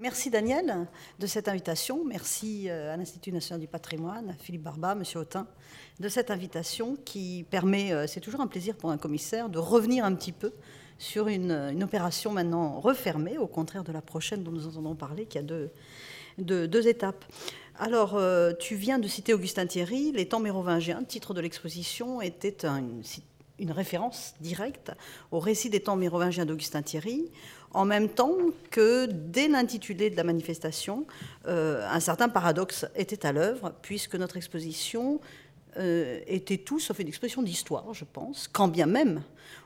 [0.00, 0.86] Merci Daniel
[1.18, 2.04] de cette invitation.
[2.04, 5.02] Merci euh, à l'Institut national du patrimoine, à Philippe Barba, M.
[5.16, 5.48] Autin,
[5.98, 10.04] de cette invitation qui permet, euh, c'est toujours un plaisir pour un commissaire, de revenir
[10.04, 10.52] un petit peu
[10.98, 15.36] sur une, opération maintenant refermée, au contraire de la prochaine dont nous entendons parler, qui
[15.38, 17.24] a deux, étapes.
[17.74, 22.64] Alors, euh, tu viens de citer Augustin Thierry, Les temps mérovingiens, titre de l'exposition, était
[22.64, 23.02] une,
[23.58, 24.92] une référence directe
[25.30, 27.30] au récit des temps mérovingiens d'Augustin Thierry
[27.72, 28.34] en même temps
[28.70, 31.06] que dès l'intitulé de la manifestation,
[31.46, 35.20] euh, un certain paradoxe était à l'œuvre, puisque notre exposition
[35.76, 39.22] euh, était tout sauf une exposition d'histoire, je pense, quand bien même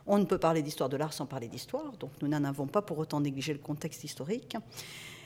[0.07, 2.83] on ne peut parler d'histoire de l'art sans parler d'histoire, donc nous n'en avons pas
[2.83, 4.57] pour autant négligé le contexte historique.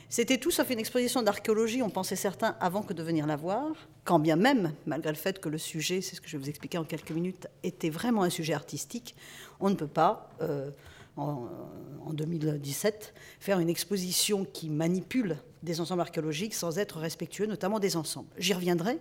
[0.09, 3.73] C'était tout sauf une exposition d'archéologie, on pensait certains avant que de venir la voir,
[4.05, 6.49] quand bien même, malgré le fait que le sujet, c'est ce que je vais vous
[6.49, 9.15] expliquer en quelques minutes, était vraiment un sujet artistique,
[9.59, 10.29] on ne peut pas...
[10.41, 10.71] Euh,
[11.17, 17.95] en, 2017, faire une exposition qui manipule des ensembles archéologiques sans être respectueux, notamment des
[17.95, 18.29] ensembles.
[18.37, 18.99] J'y reviendrai,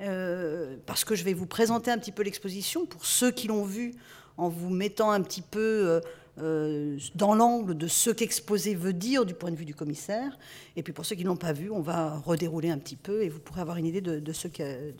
[0.00, 3.64] euh, parce que je vais vous présenter un petit peu l'exposition pour ceux qui l'ont
[3.64, 3.92] vue,
[4.38, 6.00] en vous mettant un petit peu
[6.38, 10.38] euh, dans l'angle de ce qu'exposer veut dire du point de vue du commissaire.
[10.76, 13.22] Et puis pour ceux qui ne l'ont pas vu, on va redérouler un petit peu
[13.22, 14.94] et vous pourrez avoir une idée de, de ce qu'elle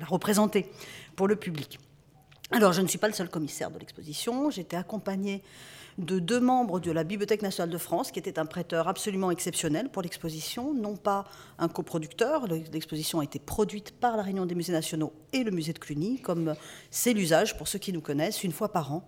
[0.00, 0.66] a représenté
[1.16, 1.78] pour le public.
[2.50, 4.50] Alors, je ne suis pas le seul commissaire de l'exposition.
[4.50, 5.42] J'étais accompagnée
[5.98, 9.88] de deux membres de la Bibliothèque nationale de France, qui était un prêteur absolument exceptionnel
[9.90, 11.24] pour l'exposition, non pas
[11.58, 12.46] un coproducteur.
[12.46, 16.20] L'exposition a été produite par la Réunion des musées nationaux et le musée de Cluny,
[16.20, 16.54] comme
[16.90, 19.06] c'est l'usage pour ceux qui nous connaissent, une fois par an.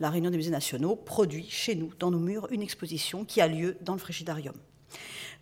[0.00, 3.46] La Réunion des musées nationaux produit chez nous, dans nos murs, une exposition qui a
[3.46, 4.54] lieu dans le Frigidarium.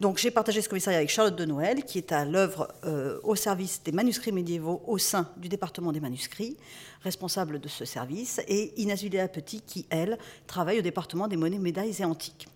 [0.00, 3.36] Donc j'ai partagé ce commissariat avec Charlotte de Noël, qui est à l'œuvre euh, au
[3.36, 6.56] service des manuscrits médiévaux au sein du département des manuscrits,
[7.02, 11.58] responsable de ce service, et Inès Villéa Petit, qui, elle, travaille au département des monnaies,
[11.58, 12.48] médailles et antiques.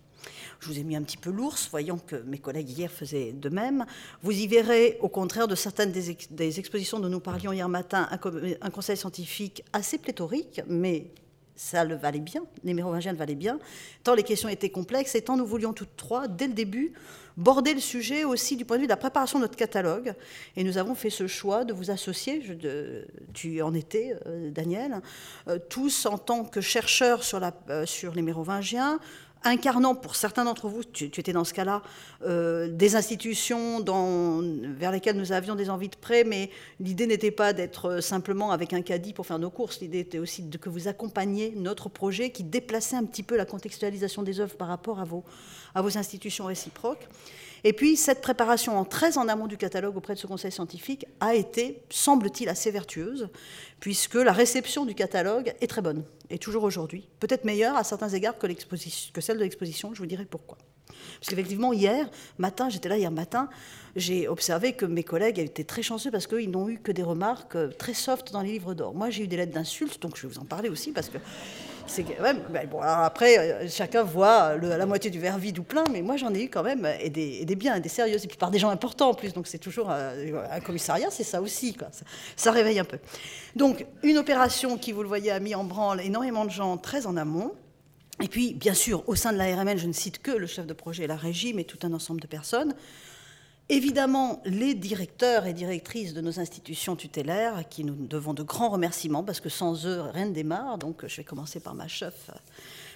[0.59, 3.49] Je vous ai mis un petit peu l'ours, voyant que mes collègues hier faisaient de
[3.49, 3.85] même.
[4.21, 8.19] Vous y verrez, au contraire de certaines des, expositions dont nous parlions hier matin, un,
[8.61, 11.07] un conseil scientifique assez pléthorique, mais
[11.55, 13.59] ça le valait bien, les mérovingiens le valaient bien,
[14.03, 16.93] tant les questions étaient complexes et tant nous voulions toutes trois, dès le début,
[17.37, 20.13] border le sujet aussi du point de vue de la préparation de notre catalogue.
[20.55, 23.03] Et nous avons fait ce choix de vous associer, je,
[23.33, 25.01] tu en étais, euh, Daniel,
[25.47, 28.99] euh, tous en tant que chercheurs sur, la, euh, sur les mérovingiens,
[29.43, 31.81] incarnant pour certains d'entre vous, tu, étais dans ce cas-là,
[32.25, 33.83] euh, des institutions
[34.77, 36.49] vers lesquelles nous avions des envies de prêt, mais
[36.79, 40.43] l'idée n'était pas d'être simplement avec un caddie pour faire nos courses, l'idée était aussi
[40.43, 44.55] de, que vous accompagniez notre projet qui déplaçait un petit peu la contextualisation des œuvres
[44.55, 47.07] par rapport à vos institutions réciproques.
[47.63, 51.05] Et puis, cette préparation en très en amont du catalogue auprès de ce conseil scientifique
[51.19, 53.29] a été, semble-t-il, assez vertueuse,
[53.79, 57.07] puisque la réception du catalogue est très bonne, et toujours aujourd'hui.
[57.19, 60.57] Peut-être meilleure à certains égards que, que celle de l'exposition, je vous dirai pourquoi.
[61.19, 63.49] Parce qu'effectivement, hier matin, j'étais là hier matin,
[63.95, 67.55] j'ai observé que mes collègues étaient très chanceux parce qu'ils n'ont eu que des remarques
[67.55, 68.93] euh, très soft dans les livres d'or.
[68.93, 71.17] Moi, j'ai eu des lettres d'insultes, donc je vais vous en parler aussi parce que
[72.81, 76.43] après, euh, chacun voit la moitié du verre vide ou plein, mais moi j'en ai
[76.43, 79.13] eu quand même, et des, biens, des sérieux, et puis par des gens importants en
[79.13, 81.89] plus, donc c'est toujours euh, un, commissariat, c'est ça aussi, quoi.
[82.35, 82.99] Ça, réveille un peu.
[83.55, 87.05] Donc, une opération qui, vous le voyez, a mis en branle énormément de gens très
[87.05, 87.53] en amont.
[88.21, 90.67] Et puis, bien sûr, au sein de la RMN, je ne cite que le chef
[90.67, 92.75] de projet et la régie, mais tout un ensemble de personnes.
[93.69, 98.69] Évidemment, les directeurs et directrices de nos institutions tutélaires, à qui nous devons de grands
[98.69, 100.77] remerciements, parce que sans eux, rien ne démarre.
[100.77, 102.29] Donc, je vais commencer par ma chef,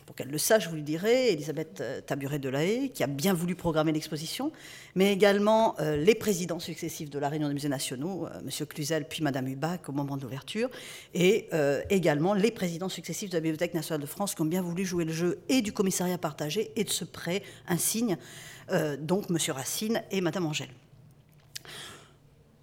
[0.05, 3.33] pour qu'elle le sache, je vous le dirai, Elisabeth euh, Taburet de qui a bien
[3.33, 4.51] voulu programmer l'exposition,
[4.95, 8.67] mais également euh, les présidents successifs de la Réunion des musées nationaux, euh, M.
[8.67, 10.69] Cluzel puis Mme Hubac au moment de l'ouverture,
[11.13, 11.49] et
[11.89, 15.05] également les présidents successifs de la Bibliothèque nationale de France qui ont bien voulu jouer
[15.05, 18.56] le jeu et du commissariat partagé et de ce prêt insigne euh,
[18.99, 19.37] donc M.
[19.53, 20.69] Racine et Mme Angèle.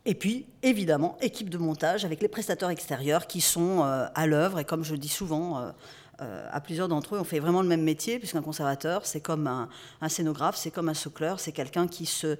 [0.07, 4.59] Et puis, évidemment, équipe de montage avec les prestateurs extérieurs qui sont euh, à l'œuvre.
[4.59, 5.73] Et comme je dis souvent
[6.21, 9.47] euh, à plusieurs d'entre eux, on fait vraiment le même métier, puisqu'un conservateur, c'est comme
[9.47, 9.69] un,
[10.09, 12.37] scénographe, c'est comme un socleur, c'est quelqu'un qui se,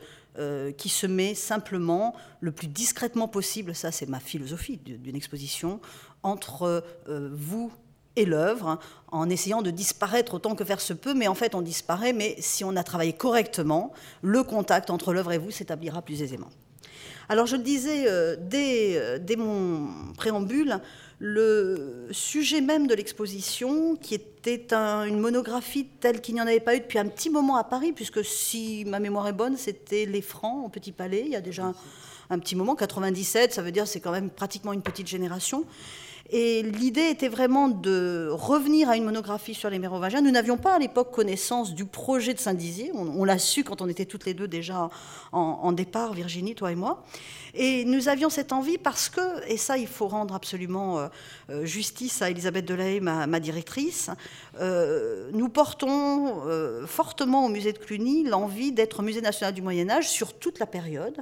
[0.73, 5.81] qui se met simplement le plus discrètement possible, ça c'est ma philosophie d'une exposition,
[6.23, 6.85] entre
[7.33, 7.73] vous
[8.17, 8.79] et l'œuvre,
[9.09, 12.37] en essayant de disparaître autant que faire se peut, mais en fait on disparaît, mais
[12.39, 16.51] si on a travaillé correctement, le contact entre l'œuvre et vous s'établira plus aisément.
[17.29, 20.81] Alors je le disais euh, euh, dès, mon préambule,
[21.19, 26.77] le sujet même de l'exposition, qui était une monographie telle qu'il n'y en avait pas
[26.77, 30.23] eu depuis un petit moment à Paris, puisque si ma mémoire est bonne, c'était Les
[30.23, 31.75] Francs au Petit Palais, il y a déjà un,
[32.31, 35.65] un petit moment, 97, ça veut dire c'est quand même pratiquement une petite génération.
[36.31, 40.23] Et l'idée était vraiment de revenir à une monographie sur les mérovingiens.
[40.23, 42.93] Nous n'avions pas à l'époque connaissance du projet de Saint-Dizier.
[42.95, 44.89] On, l'a su quand on était toutes les deux déjà
[45.33, 47.05] en, départ, Virginie, toi et moi.
[47.53, 51.09] Et nous avions cette envie parce que, et ça il faut rendre absolument euh,
[51.51, 54.11] euh, justice à Elisabeth Delahaye, ma, directrice,
[54.61, 56.43] euh, nous portons
[56.87, 60.67] fortement au musée de Cluny l'envie d'être musée national du Moyen Âge sur toute la
[60.67, 61.21] période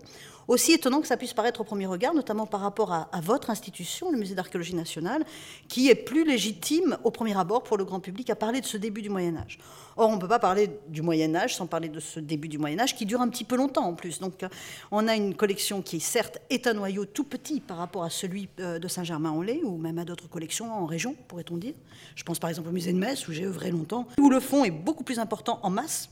[0.48, 4.10] aussi étonnant que ça puisse paraître au premier regard, notamment par rapport à, votre institution,
[4.10, 5.24] le Musée d'archéologie nationale,
[5.68, 8.76] qui est plus légitime au premier abord pour le grand public à parler de ce
[8.76, 9.58] début du Moyen Âge.
[9.96, 12.58] Or, on ne peut pas parler du Moyen Âge sans parler de ce début du
[12.58, 14.20] Moyen Âge qui dure un petit peu longtemps en plus.
[14.20, 14.44] Donc,
[14.90, 18.48] on a une collection qui, certes, est un noyau tout petit par rapport à celui
[18.60, 21.74] euh, de Saint-Germain-en-Laye ou même à d'autres collections en région, pourrait-on dire.
[22.16, 24.64] Je pense par exemple au musée de Metz où j'ai œuvré longtemps, où le fond
[24.64, 26.08] est beaucoup plus important en masse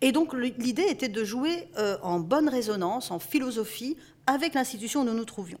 [0.00, 3.96] et donc l'idée était de jouer euh, en bonne résonance, en philosophie,
[4.26, 5.58] avec l'institution où nous nous trouvions.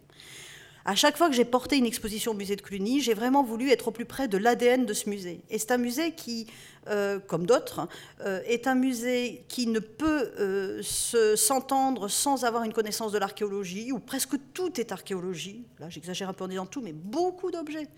[0.84, 3.70] À chaque fois que j'ai porté une exposition au musée de Cluny, j'ai vraiment voulu
[3.70, 5.40] être au plus près de l'ADN de ce musée.
[5.50, 6.46] Et c'est un musée qui,
[6.86, 7.88] euh, comme d'autres,
[8.20, 13.98] euh, est un musée qui ne peut s'entendre sans avoir une connaissance de l'archéologie, où
[13.98, 15.64] presque tout est archéologie.
[15.80, 17.88] Là, j'exagère un peu en disant tout, mais beaucoup d'objets.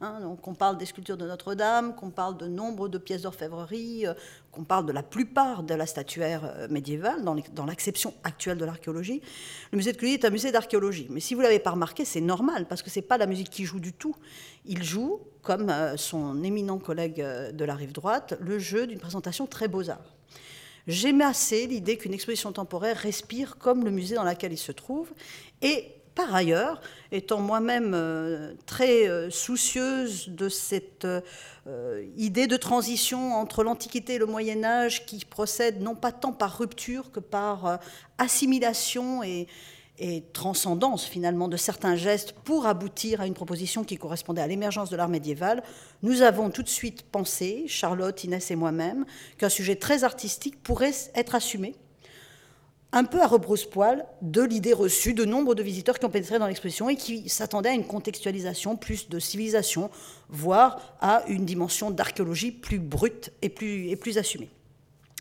[0.00, 0.20] Hein.
[0.20, 4.04] donc on parle des sculptures de Notre-Dame, qu'on parle de nombre de pièces d'orfèvrerie,
[4.56, 9.20] qu'on parle de la plupart de la statuaire euh, médiévale, dans l'acception actuelle de l'archéologie,
[9.72, 11.06] le musée de Cluny est un musée d'archéologie.
[11.10, 13.26] Mais si vous ne l'avez pas remarqué, c'est normal, parce que ce n'est pas la
[13.26, 14.16] musique qui joue du tout.
[14.64, 18.98] Il joue, comme euh, son éminent collègue euh, de la rive droite, le jeu d'une
[18.98, 20.14] présentation très beaux-arts.
[20.86, 25.12] J'aime assez l'idée qu'une exposition temporaire respire comme le musée dans lequel il se trouve,
[25.60, 26.80] et par ailleurs,
[27.12, 34.18] étant moi-même euh, très euh, soucieuse de cette euh, idée de transition entre l'Antiquité et
[34.18, 37.78] le Moyen Âge qui procède non pas tant par rupture que par
[38.16, 39.46] assimilation et,
[39.98, 44.88] et, transcendance finalement de certains gestes pour aboutir à une proposition qui correspondait à l'émergence
[44.88, 45.62] de l'art médiéval,
[46.02, 49.04] nous avons tout de suite pensé, Charlotte, Inès et moi-même,
[49.36, 51.74] qu'un sujet très artistique pourrait être assumé
[52.92, 56.46] un peu à rebrousse-poil de l'idée reçue de nombre de visiteurs qui ont pénétré dans
[56.46, 59.90] l'exposition et qui s'attendaient à une contextualisation plus de civilisation,
[60.28, 64.48] voire à une dimension d'archéologie plus brute et plus, assumée.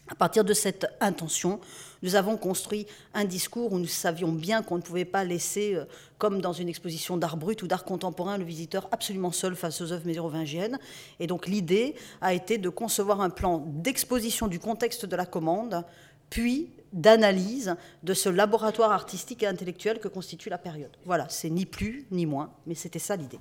[0.07, 1.59] À partir de cette intention,
[2.03, 2.85] nous avons construit
[3.15, 5.85] un discours où nous savions bien qu'on ne pouvait pas laisser, euh,
[6.19, 9.91] comme dans une exposition d'art brut ou d'art contemporain, le visiteur absolument seul face aux
[9.91, 10.77] œuvres mérovingiennes.
[11.19, 15.83] Et donc l'idée a été de concevoir un plan d'exposition du contexte de la commande,
[16.29, 20.91] puis d'analyse de ce laboratoire artistique et intellectuel que constitue la période.
[21.05, 23.39] Voilà, c'est ni plus ni moins, mais c'était ça l'idée.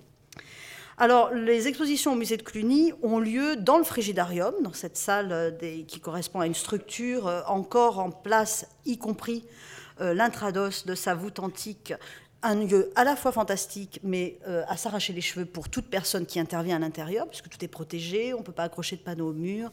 [0.97, 5.33] Alors, les expositions au musée de Cluny ont lieu dans le Frigidarium, dans cette salle
[5.33, 5.51] euh,
[5.89, 9.45] qui correspond à une structure euh, encore en place, y compris
[10.01, 11.95] euh, l'intrados de sa voûte antique
[12.45, 16.27] un lieu à la fois fantastique, mais euh, à s'arracher les cheveux pour toute personne
[16.27, 19.31] qui intervient à l'intérieur, puisque tout est protégé, on ne peut pas accrocher de panneaux
[19.31, 19.71] au mur.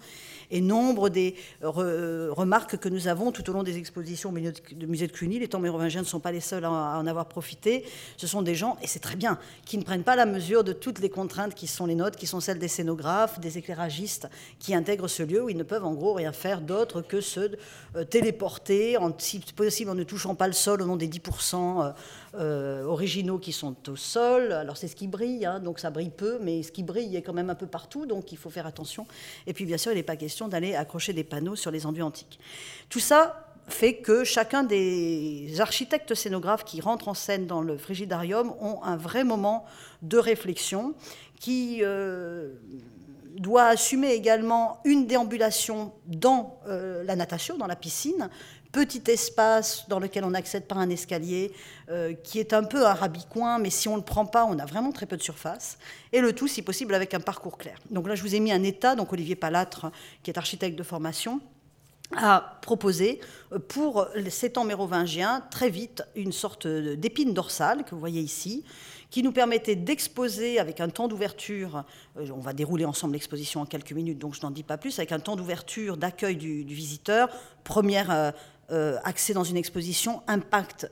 [0.50, 5.12] Et nombre des remarques que nous avons tout au long des expositions au musée de
[5.12, 7.86] Cluny, les temps mérovingiens ne sont pas les seuls à en avoir profité,
[8.18, 10.74] ce sont des gens, et c'est très bien, qui ne prennent pas la mesure de
[10.74, 14.28] toutes les contraintes qui sont les nôtres, qui sont celles des scénographes, des éclairagistes,
[14.60, 17.52] qui intègrent ce lieu où ils ne peuvent en gros rien faire d'autre que se
[17.96, 21.94] euh, téléporter, en, si possible en ne touchant pas le sol au nom des 10%
[22.36, 24.52] euh, originaux qui sont au sol.
[24.52, 27.22] Alors c'est ce qui brille, hein, donc ça brille peu, mais ce qui brille est
[27.22, 29.06] quand même un peu partout, donc il faut faire attention.
[29.48, 32.04] Et puis bien sûr, il n'est pas question d'aller accrocher des panneaux sur les enduits
[32.04, 32.40] antiques.
[32.90, 38.54] Tout ça fait que chacun des architectes scénographes qui rentrent en scène dans le frigidarium
[38.60, 39.66] ont un vrai moment
[40.02, 40.94] de réflexion
[41.40, 42.54] qui euh,
[43.38, 48.30] doit assumer également une déambulation dans euh, la natation, dans la piscine,
[48.72, 51.52] petit espace dans lequel on accède par un escalier,
[51.90, 54.58] euh, qui est un peu un rabicoin, mais si on ne le prend pas, on
[54.60, 55.78] a vraiment très peu de surface.
[56.14, 57.78] Et le tout, si possible, avec un parcours clair.
[57.90, 59.92] Donc là, je vous ai mis un état, donc Olivier Palatre,
[60.24, 61.42] qui est architecte de formation,
[62.16, 63.20] a proposé
[63.52, 68.64] euh, pour ces temps mérovingiens très vite une sorte d'épine dorsale que vous voyez ici,
[69.12, 71.84] qui nous permettait d'exposer avec un temps d'ouverture,
[72.18, 74.98] euh, on va dérouler ensemble l'exposition en quelques minutes, donc je n'en dis pas plus,
[74.98, 77.30] avec un temps d'ouverture, d'accueil du, visiteur,
[77.64, 78.34] première
[78.72, 80.90] euh, accès dans une exposition, impact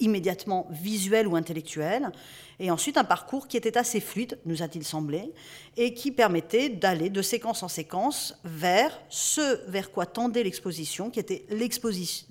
[0.00, 2.10] immédiatement visuel ou intellectuel,
[2.58, 5.32] et ensuite un parcours qui était assez fluide, nous a-t-il semblé,
[5.76, 11.20] et qui permettait d'aller de séquence en séquence vers ce vers quoi tendait l'exposition, qui
[11.20, 12.26] était l'exposition,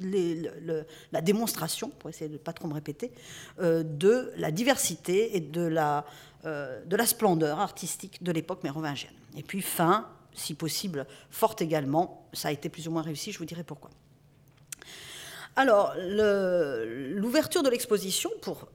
[1.11, 3.11] la démonstration, pour essayer de ne pas trop me répéter,
[3.59, 6.05] euh, de la diversité et de la,
[6.45, 9.13] euh, de la splendeur artistique de l'époque mérovingienne.
[9.37, 13.37] Et puis fin, si possible, forte également, ça a été plus ou moins réussi, je
[13.37, 13.91] vous dirai pourquoi.
[15.57, 18.67] Alors, l'ouverture de l'exposition, pour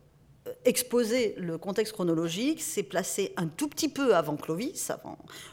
[0.47, 4.91] euh, exposer le contexte chronologique, c'est placer un tout petit peu avant Clovis.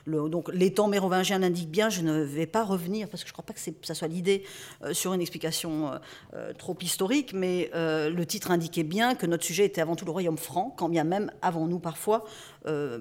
[0.06, 3.34] Donc les temps mérovingiens l'indiquent bien, je ne vais pas revenir, parce que je ne
[3.34, 4.44] crois pas que ça soit l'idée
[4.84, 5.92] euh, sur une explication
[6.34, 10.12] euh, trop historique, mais le titre indiquait bien que notre sujet était avant tout le
[10.12, 12.24] royaume franc, quand bien même avons-nous parfois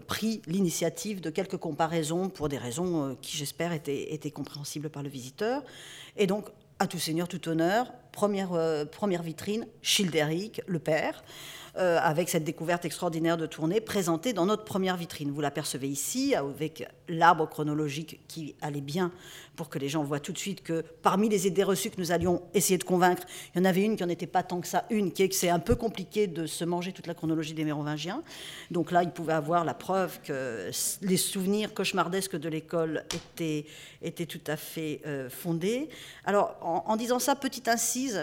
[0.08, 5.62] pris l'initiative de quelques comparaisons pour des raisons qui, j'espère, étaient compréhensibles par le visiteur.
[6.16, 8.50] Et donc, à tout seigneur, tout honneur, première,
[8.90, 11.22] première vitrine, Childéric, le père.
[11.78, 15.30] Euh, avec cette découverte extraordinaire de tournée présentée dans notre première vitrine.
[15.30, 19.12] Vous l'apercevez ici, avec l'arbre chronologique qui allait bien
[19.56, 22.12] pour que les gens voient tout de suite que parmi les idées reçues que nous
[22.12, 24.66] allions essayer de convaincre, il y en avait une qui n'en était pas tant que
[24.66, 27.52] ça, une qui est que c'est un peu compliqué de se manger toute la chronologie
[27.52, 28.22] des Mérovingiens.
[28.70, 30.70] Donc là, ils pouvaient avoir la preuve que
[31.02, 33.04] les souvenirs cauchemardesques de l'école
[34.02, 35.90] étaient, tout à fait euh, fondés.
[36.24, 37.68] Alors, en, disant ça, petite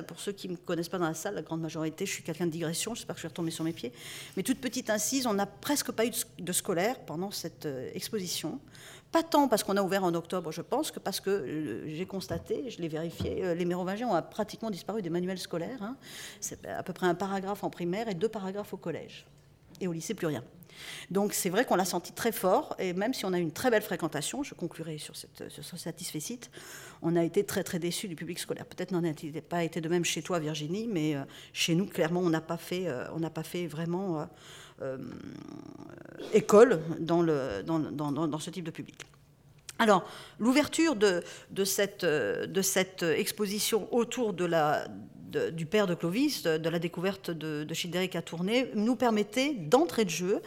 [0.08, 2.24] pour ceux qui ne me connaissent pas dans la salle, la grande majorité, je suis
[2.24, 3.92] quelqu'un de digression, j'espère que je vais retomber sur mes pieds,
[4.36, 8.60] mais toute petite incise, on n'a presque pas eu de, scolaire pendant cette euh, exposition.
[9.12, 12.06] Pas tant parce qu'on a ouvert en octobre, je pense, que parce que euh, j'ai
[12.06, 15.82] constaté, je l'ai vérifié, euh, les Mérovingiens ont pratiquement disparu des manuels scolaires.
[15.84, 15.96] Hein.
[16.40, 19.25] C'est à peu près un paragraphe en primaire et deux paragraphes au collège.
[19.80, 20.44] Et au lycée, plus rien.
[21.12, 23.70] Donc c'est vrai qu'on l'a senti très fort, et même si on a une très
[23.70, 26.51] belle fréquentation, je conclurai sur, cette, sur ce satisfait site,
[27.01, 28.65] on a été très très déçus du public scolaire.
[28.65, 29.13] Peut-être n'en a
[29.48, 32.58] pas été de même chez toi, Virginie, mais euh, chez nous, clairement, on n'a pas
[32.58, 34.27] fait, on n'a pas fait vraiment
[34.82, 34.98] euh,
[36.34, 38.96] école dans, le, dans, dans, dans, ce type de public.
[39.77, 40.08] Alors,
[40.39, 44.88] l'ouverture de, de, cette, de, cette, exposition autour de la,
[45.52, 50.10] du père de Clovis, de, la découverte de, de à Tournai, nous permettait d'entrer de
[50.10, 50.42] jeu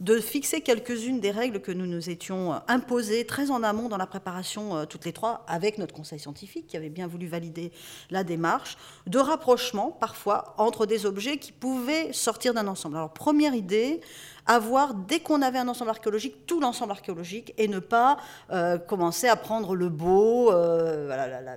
[0.00, 4.06] de fixer quelques-unes des règles que nous nous étions imposées très en amont dans la
[4.06, 7.70] préparation, euh, toutes les trois, avec notre conseil scientifique qui avait bien voulu valider
[8.10, 12.96] la démarche, de rapprochement parfois entre des objets qui pouvaient sortir d'un ensemble.
[12.96, 14.00] Alors, première idée,
[14.46, 18.16] avoir, dès qu'on avait un ensemble archéologique, tout l'ensemble archéologique et ne pas
[18.50, 21.56] euh, commencer à prendre le beau, euh, la,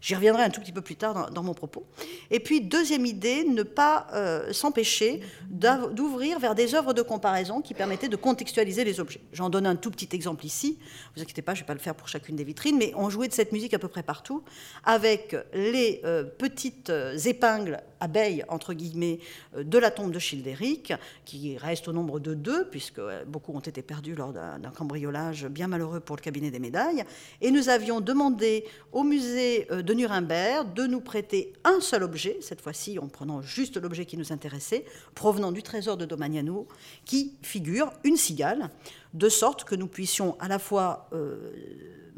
[0.00, 1.84] J'y reviendrai un tout petit peu plus tard dans, mon propos.
[2.30, 7.27] Et puis, deuxième idée, ne pas euh, s'empêcher d'ouvrir vers des œuvres de comparaison
[7.64, 9.20] qui permettaient de contextualiser les objets.
[9.32, 10.78] J'en donne un tout petit exemple ici.
[11.14, 13.10] Vous inquiétez pas, je ne vais pas le faire pour chacune des vitrines, mais on
[13.10, 14.42] jouait de cette musique à peu près partout,
[14.84, 19.20] avec les euh, petites euh, épingles abeilles, entre guillemets,
[19.56, 20.92] de la tombe de Childéric,
[21.24, 25.68] qui reste au nombre de deux, puisque beaucoup ont été perdus lors d'un cambriolage bien
[25.68, 27.04] malheureux pour le cabinet des médailles.
[27.40, 32.60] Et nous avions demandé au musée de Nuremberg de nous prêter un seul objet, cette
[32.60, 36.66] fois-ci en prenant juste l'objet qui nous intéressait, provenant du trésor de Domagnano,
[37.04, 38.70] qui figure une cigale,
[39.14, 41.52] de sorte que nous puissions à la fois euh,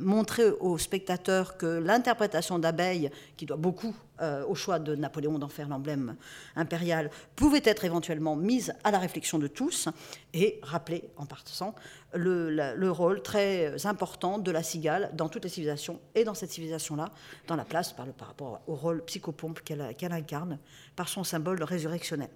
[0.00, 5.48] montrer aux spectateurs que l'interprétation d'abeille, qui doit beaucoup euh, au choix de Napoléon d'en
[5.48, 6.16] faire l'emblème
[6.56, 9.88] impérial, pouvait être éventuellement mise à la réflexion de tous,
[10.32, 11.74] et rappeler en partant
[12.14, 17.10] le, rôle très important de la cigale dans toutes les civilisations, et dans cette civilisation-là,
[17.46, 20.58] dans la place par, rapport au rôle psychopompe qu'elle incarne,
[20.96, 22.30] par son symbole résurrectionnel.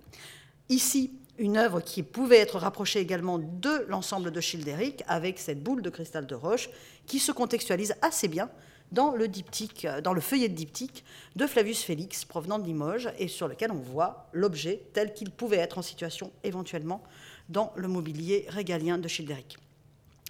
[0.69, 5.83] Ici, une œuvre qui pouvait être rapprochée également de l'ensemble de Childéric, avec cette boule
[5.83, 6.71] de cristal de roche
[7.07, 8.49] qui se contextualise assez bien
[8.93, 13.29] dans le diptyque, dans le feuillet de diptyque de Flavius Félix, provenant de Limoges, et
[13.29, 17.03] sur lequel on voit l'objet tel qu'il pouvait être en situation éventuellement
[17.49, 19.59] dans le mobilier régalien de Childéric.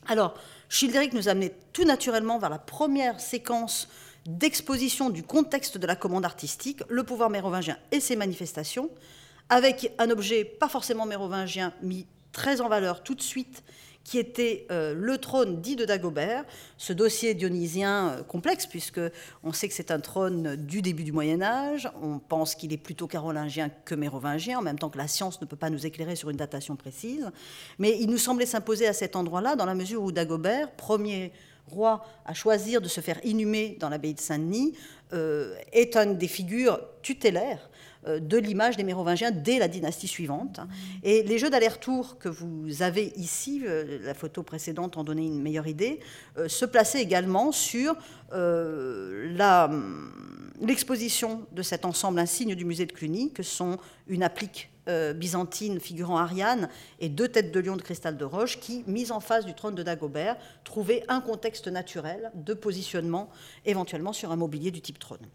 [0.07, 0.35] Alors,
[0.69, 3.89] Childéric nous amenait tout naturellement vers la première séquence
[4.27, 8.91] d'exposition du contexte de la commande artistique, le pouvoir mérovingien et ses manifestations,
[9.49, 13.63] avec un objet pas forcément mérovingien mis très en valeur tout de suite,
[14.05, 16.45] qui était euh, le trône dit de Dagobert,
[16.77, 19.01] ce dossier dionysien euh, complexe, puisque
[19.43, 22.79] on sait que c'est un trône du début du Moyen Âge, on pense qu'il est
[22.79, 26.17] plutôt carolingien que mérovingien, en même temps que la science ne peut pas nous éclairer
[26.17, 27.31] sur une datation précise,
[27.79, 31.33] mais il nous semblait s'imposer à cet endroit-là, dans la mesure où Dagobert, premier
[31.67, 34.75] roi à choisir de se faire inhumer dans l'abbaye de Saint-Denis,
[35.15, 37.71] euh, est une des figures tutélaires
[38.07, 40.61] de l'image des Mérovingiens dès la dynastie suivante.
[41.03, 45.43] Et les jeux d'aller-retour que vous avez ici, euh, la photo précédente en donnait une
[45.43, 46.01] meilleure idée,
[46.37, 47.97] euh, se plaçaient également sur
[50.61, 54.71] l'exposition de cet ensemble insigne du musée de Cluny, que sont une applique
[55.15, 56.69] byzantine figurant Ariane
[56.99, 59.77] et deux têtes de lion de cristal de roche qui, mises en face du trône
[59.77, 63.31] de Dagobert, trouvaient un contexte naturel de positionnement
[63.65, 65.27] éventuellement sur un mobilier du type trône.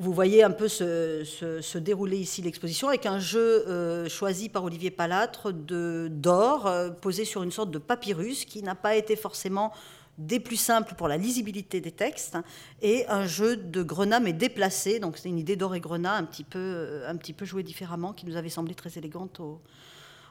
[0.00, 4.92] Vous voyez un peu se, dérouler ici l'exposition avec un jeu euh, choisi par Olivier
[4.92, 9.72] Palatre d'or euh, posé sur une sorte de papyrus qui n'a pas été forcément
[10.16, 12.36] des plus simples pour la lisibilité des textes,
[12.80, 15.00] et un jeu de grenat mais déplacé.
[15.00, 18.12] Donc c'est une idée d'or et grenat un petit peu, un petit peu jouée différemment
[18.12, 19.60] qui nous avait semblé très élégante au,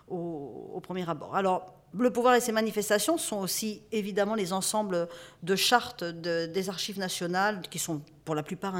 [0.08, 1.36] au, premier abord.
[1.36, 5.08] Alors, le pouvoir et ses manifestations sont aussi évidemment les ensembles
[5.44, 8.76] de chartes des archives nationales qui sont pour la plupart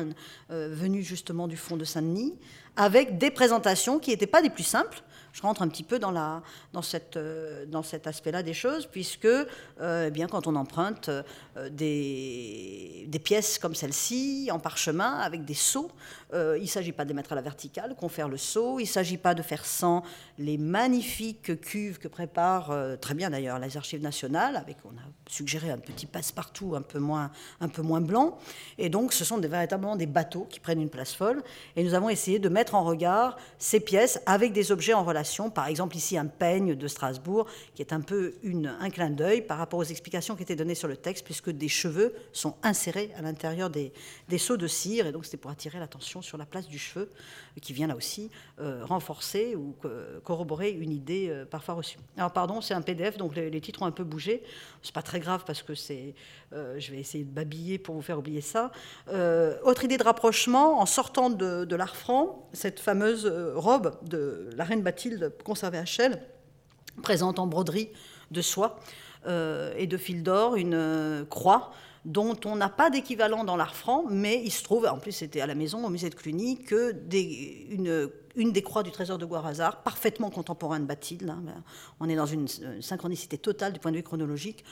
[0.52, 2.36] euh, venues justement du Fonds de Saint-Denis,
[2.76, 5.02] avec des présentations qui n'étaient pas des plus simples,
[5.38, 6.42] je rentre un petit peu dans, la,
[6.74, 11.10] dans, cette, euh, dans cet aspect-là des choses, puisque euh, eh bien, quand on emprunte
[11.10, 15.92] euh, des, des, pièces comme celle-ci, en parchemin, avec des sceaux,
[16.34, 18.84] il ne s'agit pas de les mettre à la verticale, qu'on fait le seau, il
[18.84, 20.04] ne s'agit pas de faire sans
[20.40, 25.72] les magnifiques cuves que préparent, très bien d'ailleurs, les archives nationales, avec, on a suggéré
[25.72, 28.38] un petit passe-partout un, peu moins, un peu moins blanc,
[28.78, 31.44] et donc ce sont véritablement des bateaux qui prennent une place folle,
[31.76, 35.27] et nous avons essayé de mettre en regard ces pièces avec des objets en relation
[35.54, 38.36] par exemple, ici, un peigne de Strasbourg, qui est un peu
[38.80, 41.70] un clin d'œil par rapport aux explications qui étaient données sur le texte, puisque des
[41.70, 43.94] cheveux sont insérés à l'intérieur des,
[44.30, 45.08] des seaux de cire.
[45.08, 47.10] Et donc, c'était pour attirer l'attention sur la place du cheveu,
[47.62, 48.30] qui vient là aussi
[48.60, 49.76] euh, renforcer ou
[50.24, 51.98] corroborer une idée euh, parfois reçue.
[52.18, 54.44] Alors, pardon, c'est un PDF, donc les, titres ont un peu bougé.
[54.84, 56.14] C'est pas très grave parce que c'est.
[56.54, 58.72] Euh, je vais essayer de babiller pour vous faire oublier ça.
[59.64, 63.26] autre idée de rapprochement, en sortant de, de l'art franc, cette fameuse
[63.56, 66.22] robe de la reine Bathilde conservé à Chelles,
[67.02, 67.90] présente en broderie
[68.32, 68.80] de soie
[69.28, 71.72] euh, et de fil d'or une euh, croix
[72.06, 75.42] dont on n'a pas d'équivalent dans l'art franc, mais il se trouve, en plus c'était
[75.42, 79.26] à la maison, au musée de Cluny, que des, une, des croix du trésor de
[79.26, 81.64] Guarazar, parfaitement contemporain de Bathilde, hein, ben,
[82.00, 82.48] on est dans une
[82.82, 84.64] synchronicité totale du point de vue chronologique,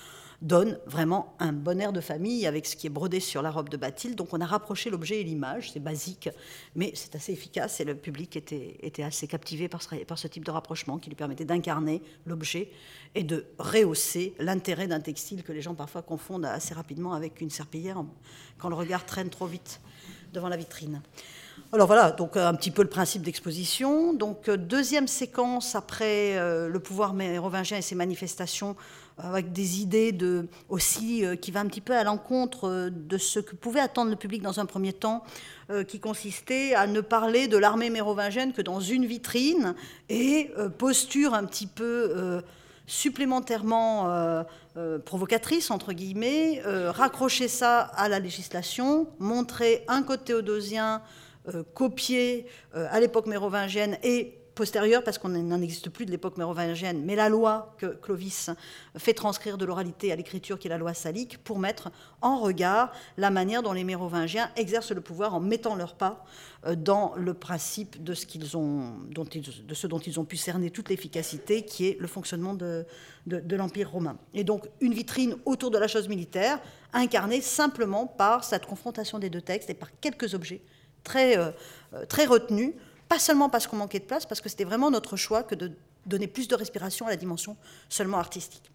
[0.41, 3.69] donne vraiment un bon air de famille avec ce qui est brodé sur la robe
[3.69, 4.15] de Bathilde.
[4.15, 6.29] Donc on a rapproché l'objet et l'image, c'est basique,
[6.75, 10.97] mais c'est assez efficace et le public était, assez captivé par ce, type de rapprochement
[10.97, 12.69] qui lui permettait d'incarner l'objet
[13.13, 17.49] et de rehausser l'intérêt d'un textile que les gens parfois confondent assez rapidement avec une
[17.49, 18.03] serpillière
[18.57, 19.79] quand le regard traîne trop vite
[20.33, 21.01] devant la vitrine.
[21.71, 24.13] Alors voilà, donc un petit peu le principe d'exposition.
[24.13, 28.75] Donc deuxième séquence après euh, le pouvoir mérovingien et ses manifestations
[29.17, 30.17] avec des idées
[30.69, 34.09] aussi euh, qui va un petit peu à l'encontre euh, de ce que pouvait attendre
[34.09, 35.23] le public dans un premier temps,
[35.69, 39.75] euh, qui consistait à ne parler de l'armée mérovingienne que dans une vitrine
[40.09, 42.41] et posture un petit peu
[42.85, 44.45] supplémentairement
[45.05, 51.01] provocatrice, entre guillemets, raccrocher ça à la législation, montrer un code théodosien
[51.73, 57.15] copié à l'époque mérovingienne et postérieure, parce qu'on n'en existe plus de l'époque mérovingienne, mais
[57.15, 58.49] la loi que Clovis
[58.97, 61.91] fait transcrire de l'oralité à l'écriture, qui est la loi salique, pour mettre
[62.21, 66.25] en regard la manière dont les mérovingiens exercent le pouvoir en mettant leur pas
[66.65, 71.97] euh, dans le principe de ce, dont ils, ont pu cerner toute l'efficacité, qui est
[71.99, 72.85] le fonctionnement de,
[73.27, 74.17] l'Empire romain.
[74.33, 76.59] Et donc une vitrine autour de la chose militaire,
[76.93, 80.61] incarnée simplement par cette confrontation des deux textes et par quelques objets
[81.03, 81.51] très, euh,
[81.93, 82.73] euh, très retenus
[83.07, 85.71] pas seulement parce qu'on manquait de place, parce que c'était vraiment notre choix que de
[86.05, 87.57] donner plus de respiration à la dimension
[87.89, 88.71] seulement artistique.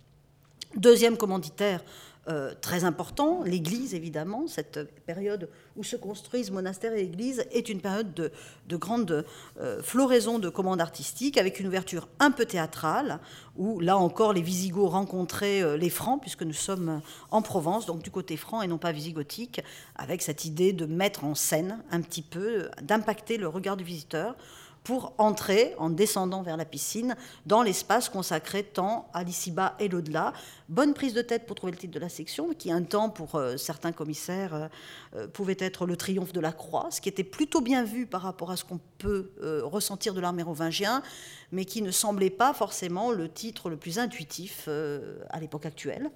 [0.76, 1.82] Deuxième commanditaire
[2.28, 5.48] euh, très important, l'Église évidemment, cette période
[5.80, 9.24] où se construisent monastères et églises est une période de, grande
[9.58, 13.18] euh, floraison de commandes artistiques avec une ouverture un peu théâtrale,
[13.56, 18.02] où là encore les Visigoths rencontraient euh, les Francs, puisque nous sommes en Provence, donc
[18.02, 19.62] du côté franc et non pas visigothique,
[19.96, 24.36] avec cette idée de mettre en scène un petit peu, d'impacter le regard du visiteur
[24.84, 27.14] pour entrer, en descendant vers la piscine,
[27.46, 30.32] dans l'espace consacré tant à l'ici-bas et l'au-delà.
[30.68, 33.34] Bonne prise de tête pour trouver le titre de la section, qui un temps, pour
[33.34, 34.68] euh, certains commissaires, euh,
[35.16, 38.22] euh, pouvait être le triomphe de la croix, ce qui était plutôt bien vu par
[38.22, 39.30] rapport à ce qu'on peut
[39.62, 41.02] ressentir de l'art mérovingien,
[41.52, 44.68] mais qui ne semblait pas forcément le titre le plus intuitif
[45.30, 46.10] à l'époque actuelle.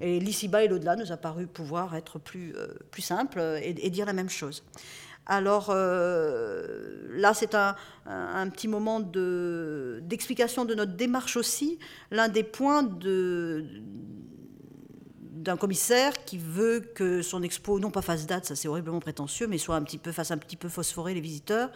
[0.00, 2.54] Et l'ici-bas et l'au-delà nous a paru pouvoir être plus,
[3.00, 4.62] simple et dire la même chose.
[5.28, 7.76] Alors euh, là, c'est un,
[8.50, 11.78] petit moment d'explication de, notre démarche aussi.
[12.10, 12.82] L'un des points
[15.32, 19.46] d'un commissaire qui veut que son expo, non pas fasse date, ça c'est horriblement prétentieux,
[19.46, 21.70] mais soit un peu, fasse un petit peu phosphorer les visiteurs,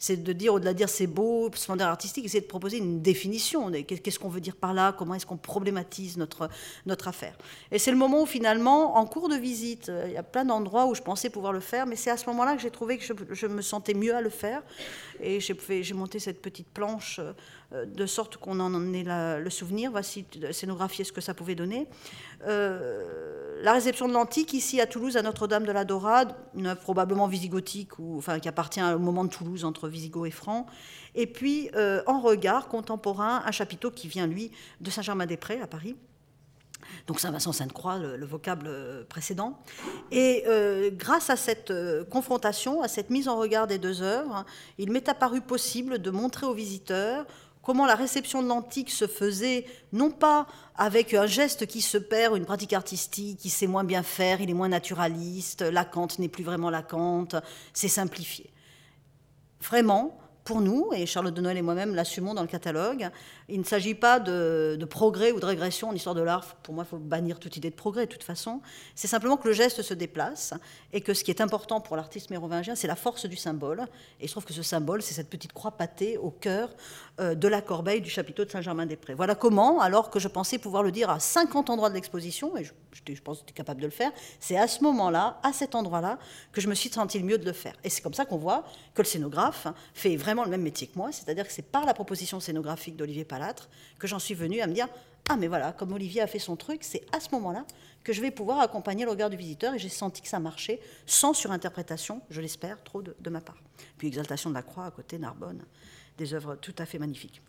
[0.00, 3.70] c'est de dire, au-delà de dire c'est beau, splendeur artistique, c'est de proposer une définition.
[3.70, 4.92] Qu'est-ce qu'on veut dire par là?
[4.96, 6.48] Comment est-ce qu'on problématise notre,
[6.86, 7.36] notre affaire?
[7.70, 10.46] Et c'est le moment où finalement, en cours de visite, euh, il y a plein
[10.46, 12.96] d'endroits où je pensais pouvoir le faire, mais c'est à ce moment-là que j'ai trouvé
[12.96, 14.62] que je, me sentais mieux à le faire.
[15.20, 17.32] Et j'ai monté cette petite planche euh,
[17.72, 19.04] de sorte qu'on en ait
[19.38, 19.90] le souvenir.
[19.90, 21.86] Voici scénographier ce que ça pouvait donner.
[22.46, 26.80] Euh, la réception de l'antique, ici à Toulouse, à Notre-Dame de la Dorade, une œuvre
[26.80, 30.66] probablement visigothique, ou, enfin, qui appartient au moment de Toulouse entre Visigoth et Franc.
[31.14, 35.96] Et puis, euh, en regard contemporain, un chapiteau qui vient, lui, de Saint-Germain-des-Prés, à Paris.
[37.06, 39.58] donc Saint-Vincent-Sainte-Croix, le, vocable euh, précédent.
[40.10, 44.46] Et euh, grâce à cette euh, confrontation, à cette mise en regard des deux œuvres,
[44.78, 47.26] il m'est apparu possible de montrer aux visiteurs
[47.62, 50.46] comment la réception de l'antique se faisait, non pas
[50.76, 54.50] avec un geste qui se perd, une pratique artistique, qui sait moins bien faire, il
[54.50, 55.84] est moins naturaliste, la
[56.18, 56.82] n'est plus vraiment la
[57.72, 58.50] c'est simplifié.
[59.60, 63.10] Vraiment, pour nous, et Charlotte de Noël et moi-même l'assumons dans le catalogue,
[63.50, 66.56] il ne s'agit pas de, progrès ou de régression en histoire de l'art.
[66.62, 68.60] Pour moi, il faut bannir toute idée de progrès de toute façon.
[68.94, 70.54] C'est simplement que le geste se déplace
[70.92, 73.86] et que ce qui est important pour l'artiste mérovingien, c'est la force du symbole.
[74.20, 76.70] Et je trouve que ce symbole, c'est cette petite croix pâtée au cœur
[77.20, 79.14] euh, de la corbeille du chapiteau de Saint-Germain-des-Prés.
[79.14, 82.64] Voilà comment, alors que je pensais pouvoir le dire à 50 endroits de l'exposition, et
[82.64, 82.72] je,
[83.22, 86.18] pense que j'étais capable de le faire, c'est à ce moment-là, à cet endroit-là,
[86.52, 87.74] que je me suis senti le mieux de le faire.
[87.84, 90.96] Et c'est comme ça qu'on voit que le scénographe fait vraiment le même métier que
[90.96, 93.24] moi, c'est-à-dire que c'est par la proposition scénographique d'Olivier
[93.98, 94.88] Que j'en suis venue à me dire
[95.28, 97.64] ah mais voilà, comme Olivier a fait son truc, c'est à ce moment-là
[98.02, 100.80] que je vais pouvoir accompagner le regard du visiteur et j'ai senti que ça marchait
[101.06, 103.58] sans surinterprétation, je l'espère, trop de, de ma part.
[103.96, 105.62] Puis Exaltation de la Croix à côté, Narbonne,
[106.18, 107.42] des œuvres tout à fait magnifiques.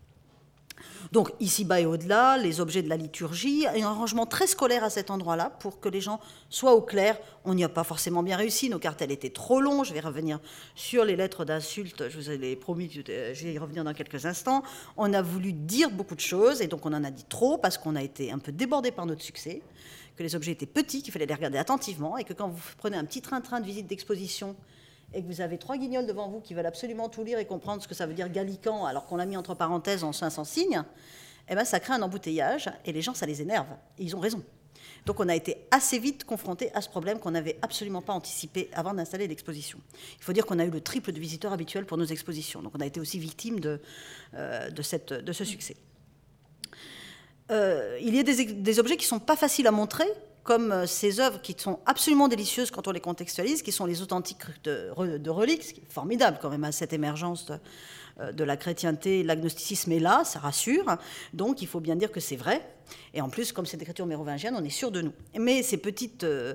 [1.12, 5.10] Donc ici-bas et au-delà, les objets de la liturgie, un arrangement très scolaire à cet
[5.10, 7.18] endroit-là pour que les gens soient au clair.
[7.44, 10.40] On n'y a pas forcément bien réussi, nos cartels étaient trop longs, je vais revenir
[10.74, 14.62] sur les lettres d'insultes, je vous ai promis je vais y revenir dans quelques instants.
[14.96, 17.78] On a voulu dire beaucoup de choses et donc on en a dit trop parce
[17.78, 19.62] qu'on a été un peu débordé par notre succès,
[20.16, 22.96] que les objets étaient petits, qu'il fallait les regarder attentivement et que quand vous prenez
[22.96, 24.56] un petit train-train de visite d'exposition,
[25.14, 27.82] et que vous avez trois guignols devant vous qui veulent absolument tout lire et comprendre
[27.82, 30.82] ce que ça veut dire gallican alors qu'on l'a mis entre parenthèses en 500 signes,
[31.48, 33.66] eh ben, ça crée un embouteillage et les gens, ça les énerve.
[33.98, 34.42] Et ils ont raison.
[35.06, 38.70] Donc on a été assez vite confronté à ce problème qu'on n'avait absolument pas anticipé
[38.72, 39.80] avant d'installer l'exposition.
[40.18, 42.62] Il faut dire qu'on a eu le triple de visiteurs habituels pour nos expositions.
[42.62, 43.80] Donc on a été aussi victime de,
[44.34, 44.82] euh, de
[45.32, 45.76] ce succès.
[47.50, 50.06] Euh, il y a des, des objets qui ne sont pas faciles à montrer
[50.42, 54.02] comme euh, ces œuvres qui sont absolument délicieuses quand on les contextualise, qui sont les
[54.02, 54.90] authentiques de,
[55.30, 57.52] reliques, ce qui est formidable quand même à cette émergence
[58.20, 60.96] euh, de la chrétienté, l'agnosticisme est là, ça rassure,
[61.32, 62.62] donc il faut bien dire que c'est vrai.
[63.14, 65.12] Et en plus, comme c'est d'écriture mérovingienne, on est sûr de nous.
[65.38, 66.54] Mais ces petites euh,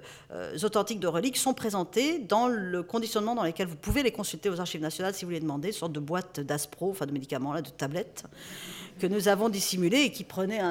[0.63, 4.60] authentiques de reliques sont présentées dans le conditionnement dans lequel vous pouvez les consulter aux
[4.60, 7.62] archives nationales si vous les demandez, une sorte de boîte d'aspro, enfin de médicaments, là,
[7.62, 8.23] de tablettes,
[9.00, 10.62] que nous avons dissimulées et qui prenaient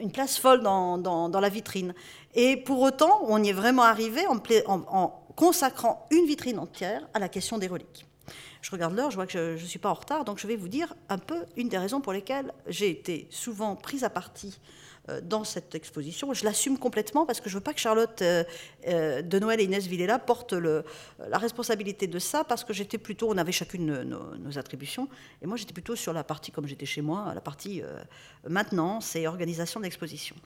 [0.00, 1.94] une place folle dans, la vitrine.
[2.34, 7.28] Et pour autant, on y est vraiment arrivé en, consacrant une vitrine entière à la
[7.28, 8.06] question des reliques.
[8.60, 10.56] Je regarde l'heure, je vois que je ne suis pas en retard, donc je vais
[10.56, 14.58] vous dire un peu une des raisons pour lesquelles j'ai été souvent prise à partie
[14.58, 14.81] euh,
[15.22, 16.32] dans cette exposition.
[16.32, 18.44] Je l'assume complètement parce que je ne veux pas que Charlotte euh,
[18.86, 23.28] euh, de Noël et Inès Villela portent la responsabilité de ça parce que j'étais plutôt,
[23.28, 25.08] on avait chacune nos, attributions
[25.40, 27.82] et moi j'étais plutôt sur la partie comme j'étais chez moi, la partie
[28.48, 30.36] maintenance et organisation d'exposition.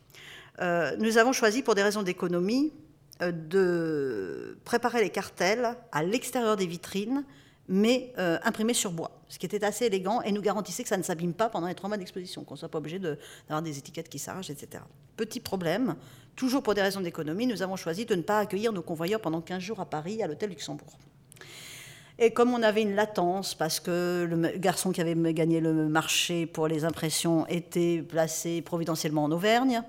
[0.61, 2.73] nous avons choisi pour des raisons d'économie
[3.21, 7.25] de préparer les cartels à l'extérieur des vitrines
[7.69, 10.97] mais euh, imprimé sur bois, ce qui était assez élégant et nous garantissait que ça
[10.97, 13.79] ne s'abîme pas pendant les trois mois d'exposition, qu'on ne soit pas obligé d'avoir des
[13.79, 14.83] étiquettes qui s'arrachent, etc.
[15.17, 15.97] Petit problème,
[16.37, 19.41] toujours pour des raisons d'économie, nous avons choisi de ne pas accueillir nos convoyeurs pendant
[19.41, 20.99] 15 jours à Paris, à l'hôtel Luxembourg.
[22.19, 26.47] Et comme on avait une latence, parce que le garçon qui avait gagné le marché
[26.47, 29.83] pour les impressions était placé providentiellement en Auvergne,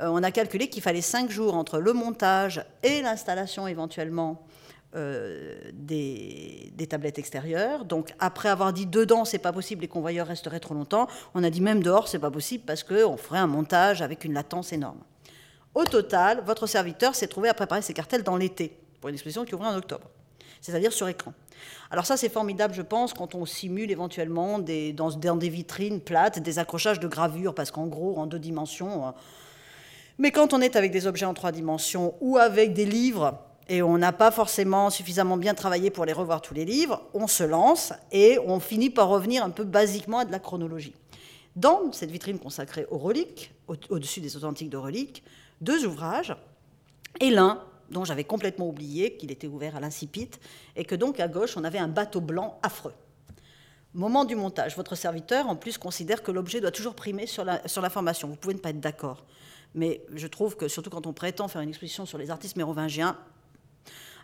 [0.00, 4.42] euh, on a calculé qu'il fallait 5 jours entre le montage et l'installation éventuellement
[4.94, 7.84] euh, des, tablettes extérieures.
[7.84, 11.50] Donc après avoir dit dedans c'est pas possible, les convoyeurs resteraient trop longtemps, on a
[11.50, 15.00] dit même dehors c'est pas possible parce qu'on ferait un montage avec une latence énorme.
[15.74, 19.44] Au total, votre serviteur s'est trouvé à préparer ses cartels dans l'été pour une exposition
[19.44, 20.08] qui ouvrait en octobre,
[20.62, 21.34] c'est-à-dire sur écran.
[21.90, 26.38] Alors ça c'est formidable je pense quand on simule éventuellement dans, dans, des vitrines plates
[26.38, 29.08] des accrochages de gravures parce qu'en gros en deux dimensions.
[29.08, 29.10] Euh,
[30.16, 33.82] mais quand on est avec des objets en trois dimensions ou avec des livres, et
[33.82, 37.44] on n'a pas forcément suffisamment bien travaillé pour les revoir tous les livres, on se
[37.44, 40.94] lance et on finit par revenir un peu basiquement à de la chronologie.
[41.56, 45.22] Dans cette vitrine consacrée aux reliques, au-dessus des authentiques de reliques,
[45.60, 46.34] deux ouvrages,
[47.20, 50.30] et l'un dont j'avais complètement oublié qu'il était ouvert à l'incipit,
[50.76, 52.94] et que donc à gauche on avait un bateau blanc affreux.
[53.94, 58.28] Moment du montage, votre serviteur en plus considère que l'objet doit toujours primer sur l'information.
[58.28, 59.24] Vous pouvez ne pas être d'accord,
[59.74, 63.16] mais je trouve que surtout quand on prétend faire une exposition sur les artistes mérovingiens,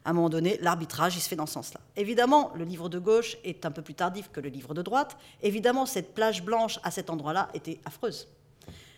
[0.04, 1.80] à un moment donné, l'arbitrage, il se fait dans ce sens-là.
[1.96, 5.16] Évidemment, le livre de gauche est un peu plus tardif que le livre de droite.
[5.42, 8.28] Évidemment, cette plage blanche à cet endroit-là était affreuse.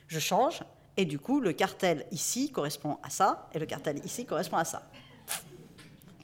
[0.08, 0.62] Je change,
[0.96, 4.64] et du coup, le cartel ici correspond à ça, et le cartel ici correspond à
[4.64, 4.82] ça.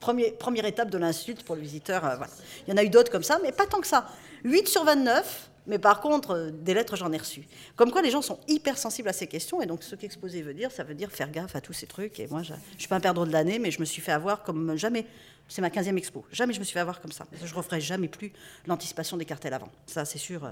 [0.00, 2.04] première étape de l'insulte pour le visiteur.
[2.04, 2.16] Euh,
[2.66, 4.08] Il y en a eu d'autres comme ça, mais pas tant que ça.
[4.42, 7.46] 8 sur 29, Mais par contre, des lettres, j'en ai reçu.
[7.76, 9.62] Comme quoi, les gens sont hyper sensibles à ces questions.
[9.62, 12.18] Et donc, ce qu'exposer veut dire, ça veut dire faire gaffe à tous ces trucs.
[12.18, 14.12] Et moi, je ne suis pas un perdreau de l'année, mais je me suis fait
[14.12, 15.06] avoir comme jamais.
[15.48, 16.24] C'est ma 15e expo.
[16.32, 17.26] Jamais je me suis fait avoir comme ça.
[17.42, 18.32] Je ne referai jamais plus
[18.66, 19.70] l'anticipation des cartels avant.
[19.86, 20.50] Ça, c'est sûr.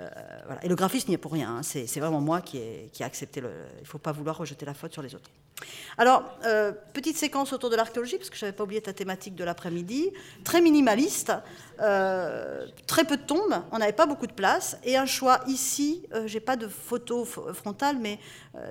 [0.00, 0.08] Euh.
[0.62, 1.58] Et le graphiste n'y est pour rien.
[1.58, 1.62] Hein.
[1.62, 3.40] C'est, vraiment moi qui ai, accepté.
[3.40, 5.30] Il ne faut pas vouloir rejeter la faute sur les autres.
[5.98, 9.36] Alors, euh, petite séquence autour de l'archéologie, parce que je n'avais pas oublié ta thématique
[9.36, 10.10] de l'après-midi.
[10.42, 11.32] Très minimaliste,
[11.80, 16.04] euh, très peu de tombes, on n'avait pas beaucoup de place, et un choix ici,
[16.26, 18.18] je n'ai pas de photo frontale, mais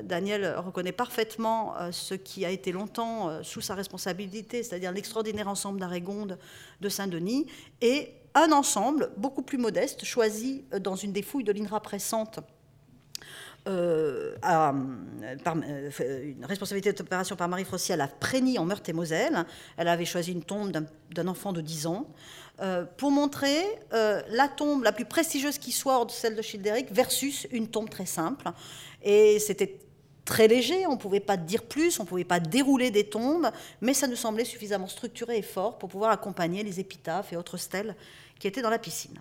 [0.03, 6.37] Daniel reconnaît parfaitement ce qui a été longtemps sous sa responsabilité, c'est-à-dire l'extraordinaire ensemble d'Arégonde
[6.81, 7.47] de Saint-Denis,
[7.79, 12.39] et un ensemble beaucoup plus modeste, choisi euh, dans une des fouilles de l'INRA pressante.
[13.65, 15.89] Euh, par, euh,
[16.35, 19.45] une responsabilité d'opération par Marie Frossier à Prégny en Meurthe-et-Moselle.
[19.77, 20.73] Elle avait choisi une tombe
[21.11, 22.07] d'un enfant de 10 ans
[22.97, 27.89] pour montrer la tombe la plus prestigieuse qui soit, celle de Childéric, versus une tombe
[27.89, 28.51] très simple.
[29.01, 29.79] Et c'était
[30.25, 33.49] très léger, on ne pouvait pas dire plus, on ne pouvait pas dérouler des tombes,
[33.81, 37.57] mais ça nous semblait suffisamment structuré et fort pour pouvoir accompagner les épitaphes et autres
[37.57, 37.95] stèles
[38.39, 39.19] qui étaient dans la piscine.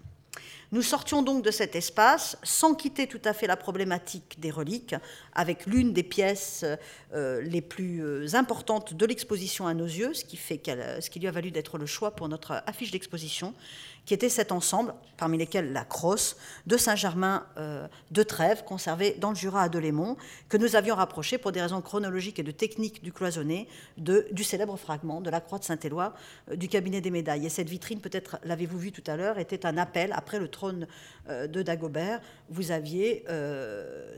[0.73, 4.95] Nous sortions donc de cet espace sans quitter tout à fait la problématique des reliques,
[5.35, 6.65] avec l'une des pièces
[7.13, 10.63] euh, les plus euh, importantes de l'exposition à nos yeux, ce qui, fait
[11.01, 13.53] ce qui lui a valu d'être le choix pour notre affiche d'exposition,
[14.07, 19.31] qui était cet ensemble, parmi lesquels la crosse de Saint-Germain euh, de Trèves, conservée dans
[19.31, 20.17] le Jura à Delémont,
[20.49, 24.43] que nous avions rapproché pour des raisons chronologiques et de technique du cloisonné de, du
[24.43, 26.15] célèbre fragment de la croix de Saint-Éloi
[26.55, 27.47] du cabinet des médailles.
[27.47, 30.49] Et cette vitrine, peut-être l'avez-vous vu tout à l'heure, était un appel après le
[31.29, 32.21] euh, de Dagobert.
[32.49, 33.25] Vous aviez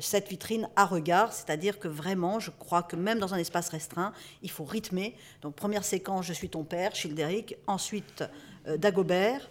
[0.01, 4.13] cette vitrine à regard, c'est-à-dire que vraiment, je crois que même dans un espace restreint,
[4.43, 5.15] il faut rythmer.
[5.43, 8.25] Donc première séquence, je suis ton père, Childéric, ensuite
[8.79, 9.49] Dagobert,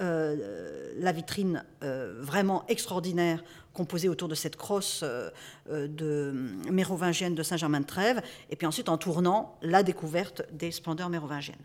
[0.00, 5.30] euh, la vitrine euh, vraiment extraordinaire composée autour de cette crosse euh,
[5.68, 6.32] de
[6.68, 8.20] mérovingienne de Saint-Germain-de-Trèves,
[8.50, 11.62] et puis ensuite en tournant la découverte des splendeurs mérovingiennes.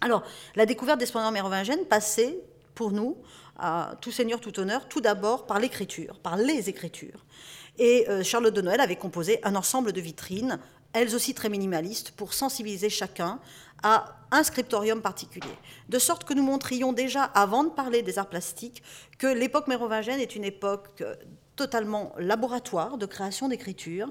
[0.00, 0.22] Alors,
[0.56, 2.38] la découverte des splendeurs mérovingiennes passait
[2.74, 3.18] pour nous,
[3.58, 7.24] à tout seigneur, tout honneur, tout d'abord par l'écriture, par les écritures.
[7.78, 10.58] Et Charlotte de Noël avait composé un ensemble de vitrines,
[10.92, 13.40] elles aussi très minimalistes, pour sensibiliser chacun
[13.82, 15.54] à un scriptorium particulier.
[15.88, 18.82] De sorte que nous montrions déjà, avant de parler des arts plastiques,
[19.18, 21.14] que l'époque mérovingienne est une époque euh,
[21.56, 24.10] totalement laboratoire de création d'écriture.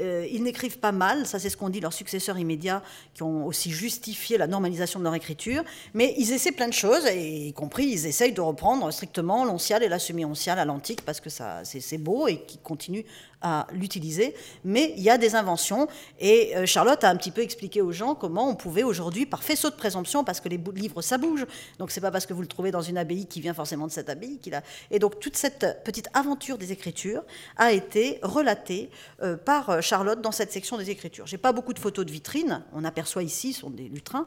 [0.00, 2.82] Euh, ils n'écrivent pas mal, ça c'est ce qu'ont dit leurs successeurs immédiats,
[3.14, 5.62] qui ont aussi justifié la normalisation de leur écriture,
[5.94, 9.88] mais ils essaient plein de choses, y compris ils essayent de reprendre strictement l'oncial et
[9.88, 13.04] la semi-onciale à l'antique, parce que ça, c'est, beau et qui continuent
[13.40, 14.34] à l'utiliser,
[14.64, 15.88] mais il y a des inventions.
[16.18, 19.42] Et euh, Charlotte a un petit peu expliqué aux gens comment on pouvait aujourd'hui, par
[19.42, 21.46] faisceau de présomption, parce que les livres ça bouge,
[21.78, 23.92] donc c'est pas parce que vous le trouvez dans une abbaye qui vient forcément de
[23.92, 24.62] cette abbaye qu'il a.
[24.90, 27.22] Et donc toute cette petite aventure des écritures
[27.56, 28.90] a été relatée
[29.22, 31.26] euh, par euh, Charlotte dans cette section des écritures.
[31.26, 34.26] J'ai pas beaucoup de photos de vitrines, on aperçoit ici, ce sont des lutrins,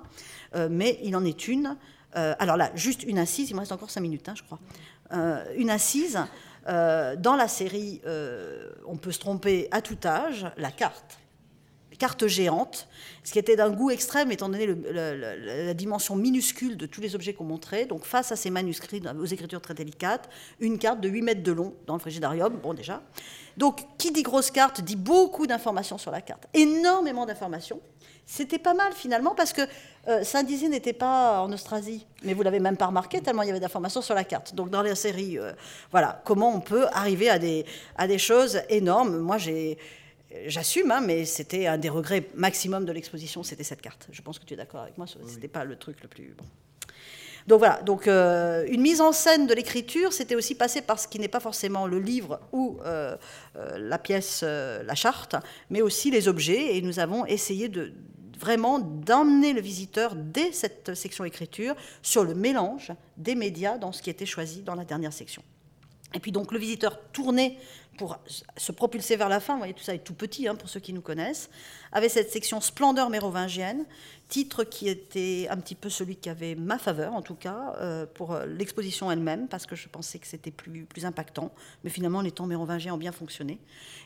[0.69, 1.77] mais il en est une.
[2.13, 4.59] alors là, juste une assise, il me reste encore cinq minutes, hein, je crois.
[5.55, 6.19] une assise
[6.67, 11.17] euh, dans la série, euh, on peut se tromper à tout âge, la carte.
[12.01, 12.87] Carte géante,
[13.23, 17.35] ce qui était d'un goût extrême étant donné la dimension minuscule de tous les objets
[17.35, 17.85] qu'on montrait.
[17.85, 20.27] Donc face à ces manuscrits aux écritures très délicates,
[20.59, 23.03] une carte de 8 mètres de long dans le frigidarium, bon déjà.
[23.55, 27.79] Donc qui dit grosse carte dit beaucoup d'informations sur la carte, énormément d'informations.
[28.25, 29.61] C'était pas mal finalement parce que
[30.07, 33.51] euh, Saint-Dizier n'était pas en Austrasie, mais vous l'avez même pas remarqué tellement il y
[33.51, 34.55] avait d'informations sur la carte.
[34.55, 35.51] Donc dans la série, euh,
[35.91, 37.63] voilà, comment on peut arriver à des,
[37.95, 39.19] à des choses énormes.
[39.19, 39.77] Moi, j'ai,
[40.47, 44.07] j'assume, hein, mais c'était un des regrets maximum de l'exposition, c'était cette carte.
[44.11, 46.45] Je pense que tu es d'accord avec moi, c'était pas le truc le plus bon.
[47.47, 51.07] Donc voilà, donc euh, une mise en scène de l'écriture, c'était aussi passé par ce
[51.07, 52.79] qui n'est pas forcément le livre ou
[53.55, 55.35] la pièce, la charte,
[55.69, 56.77] mais aussi les objets.
[56.77, 57.93] Et nous avons essayé de,
[58.41, 64.01] vraiment d'emmener le visiteur dès cette section écriture sur le mélange des médias dans ce
[64.01, 65.43] qui était choisi dans la dernière section.
[66.13, 67.55] Et puis donc le visiteur tournait
[67.97, 68.17] pour
[68.57, 70.79] se propulser vers la fin, vous voyez tout ça est tout petit hein, pour ceux
[70.79, 71.49] qui nous connaissent,
[71.91, 73.85] avait cette section Splendeur mérovingienne,
[74.27, 78.05] titre qui était un petit peu celui qui avait ma faveur en tout cas euh,
[78.05, 81.51] pour euh, l'exposition elle-même, parce que je pensais que c'était plus, plus impactant,
[81.83, 83.59] mais finalement les temps mérovingiens ont bien fonctionné.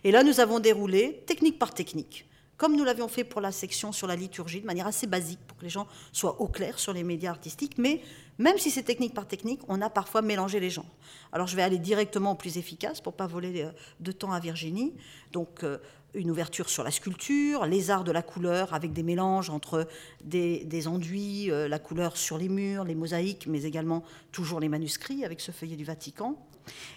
[0.04, 2.28] Et là nous avons déroulé technique par technique.
[2.58, 5.58] Comme nous l'avions fait pour la section sur la liturgie, de manière assez basique, pour
[5.58, 8.02] que les gens soient au clair sur les médias artistiques, mais
[8.38, 10.86] même si c'est technique par technique, on a parfois mélangé les gens.
[11.32, 14.40] Alors je vais aller directement au plus efficace pour pas voler euh, de temps à
[14.40, 14.94] Virginie.
[15.32, 15.78] Donc euh,
[16.14, 19.88] une ouverture sur la sculpture, les arts de la couleur, avec des mélanges entre
[20.24, 25.26] des, enduits, euh, la couleur sur les murs, les mosaïques, mais également toujours les manuscrits
[25.26, 26.38] avec ce feuillet du Vatican.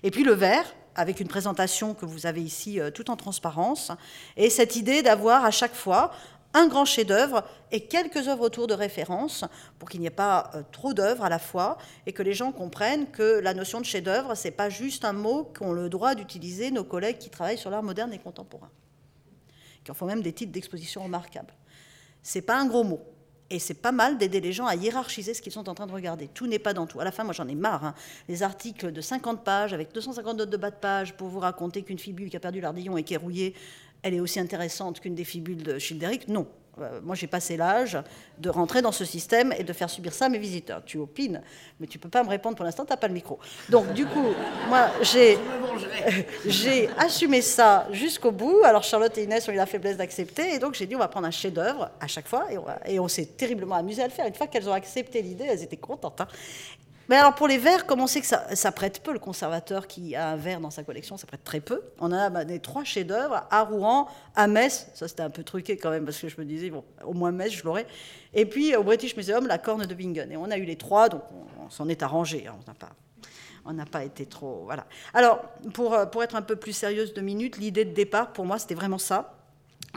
[0.02, 3.92] Et puis le verre, avec une présentation que vous avez ici tout en transparence,
[4.36, 6.10] et cette idée d'avoir à chaque fois
[6.54, 9.44] un grand chef-d'œuvre et quelques œuvres autour de référence
[9.78, 12.52] pour qu'il n'y ait pas euh, trop d'œuvres à la fois et que les gens
[12.52, 16.14] comprennent que la notion de chef-d'œuvre, ce n'est pas juste un mot qu'ont le droit
[16.14, 18.70] d'utiliser nos collègues qui travaillent sur l'art moderne et contemporain,
[19.84, 21.54] qui en font même des titres d'exposition remarquables.
[22.22, 23.00] Ce n'est pas un gros mot.
[23.50, 25.92] Et c'est pas mal d'aider les gens à hiérarchiser ce qu'ils sont en train de
[25.92, 26.28] regarder.
[26.28, 27.00] Tout n'est pas dans tout.
[27.00, 27.82] À la fin, moi j'en ai marre.
[27.82, 27.94] Hein.
[28.28, 31.82] Les articles de 50 pages avec 250 notes de bas de page pour vous raconter
[31.82, 33.54] qu'une fibule qui a perdu l'ardillon et qui est rouillée,
[34.02, 36.28] elle est aussi intéressante qu'une des fibules de Childéric.
[36.28, 36.46] Non.
[36.80, 37.98] Euh, moi, j'ai passé l'âge
[38.38, 40.84] de rentrer dans ce système et de faire subir ça à mes visiteurs.
[40.84, 41.42] Tu opines,
[41.80, 43.38] mais tu peux pas me répondre pour l'instant, tu n'as pas le micro.
[43.68, 44.28] Donc, du coup,
[44.68, 45.38] moi, j'ai,
[46.46, 48.62] j'ai assumé ça jusqu'au bout.
[48.64, 51.08] Alors, Charlotte et Inès ont eu la faiblesse d'accepter, et donc j'ai dit, on va
[51.08, 52.46] prendre un chef-d'œuvre à chaque fois,
[52.86, 54.26] et on, s'est terriblement amusé à le faire.
[54.26, 56.20] Une fois qu'elles ont accepté l'idée, elles étaient contentes.
[56.20, 56.28] Hein.
[57.08, 60.14] Mais alors pour les verres, comment on sait que ça, prête peu Le conservateur qui
[60.14, 61.80] a un verre dans sa collection, ça prête très peu.
[62.00, 64.88] On a bah, des trois chefs-d'œuvre à Rouen, à Metz.
[64.94, 67.32] Ça c'était un peu truqué quand même parce que je me disais bon, au moins
[67.32, 67.86] Metz, je l'aurais.
[68.34, 70.30] Et puis au British Museum, la corne de Bingen.
[70.30, 71.22] Et on a eu les trois, donc
[71.64, 72.46] on, s'en est arrangé.
[72.46, 72.54] Hein.
[72.58, 72.90] On n'a pas
[73.90, 74.62] pas été trop.
[74.64, 74.86] Voilà.
[75.12, 75.42] Alors,
[75.74, 78.74] pour, pour être un peu plus sérieuse de minutes, l'idée de départ, pour moi, c'était
[78.74, 79.37] vraiment ça.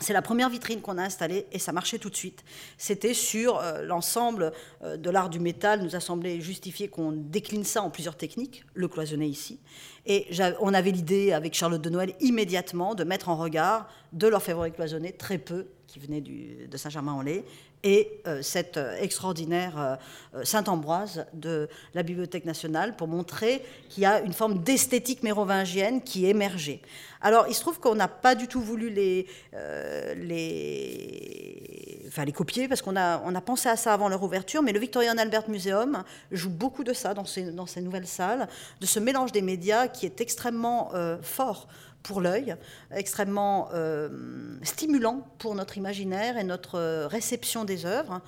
[0.02, 2.44] C'est la première vitrine qu'on a installée et ça marchait tout de suite.
[2.78, 4.52] C'était sur euh, l'ensemble
[4.84, 5.84] euh, de l'art du métal.
[5.84, 9.60] Nous a semblé justifier qu'on décline ça en plusieurs techniques, le cloisonné ici.
[10.08, 10.28] Et
[10.60, 15.12] on avait l'idée avec Charlotte de Noël immédiatement de mettre en regard de l'orfèvrerie cloisonné
[15.12, 17.44] très peu qui venait de Saint-Germain-en-Laye
[17.84, 19.98] et euh, cette extraordinaire
[20.44, 26.26] Saint-Ambroise de la Bibliothèque nationale pour montrer qu'il y a une forme d'esthétique mérovingienne qui
[26.26, 26.82] émergeait.
[27.22, 32.32] Alors, il se trouve qu'on n'a pas du tout voulu les, euh, les, enfin, les
[32.32, 35.15] copier, parce qu'on a, on a pensé à ça avant leur ouverture, mais le Victorian
[35.17, 38.48] Albert Museum joue beaucoup de ça dans ces, dans ces nouvelles salles,
[38.80, 41.67] de ce mélange des médias qui est extrêmement euh, fort
[42.04, 42.56] pour l'œil,
[42.92, 48.22] extrêmement euh, stimulant pour notre imaginaire et notre réception des œuvres.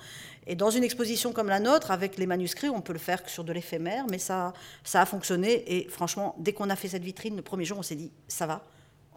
[0.46, 3.44] Et dans une exposition comme la nôtre, avec les manuscrits, on peut le faire sur
[3.44, 4.52] de l'éphémère, mais ça,
[4.84, 5.64] ça a fonctionné.
[5.74, 8.46] Et franchement, dès qu'on a fait cette vitrine, le premier jour, on s'est dit, ça
[8.46, 8.62] va,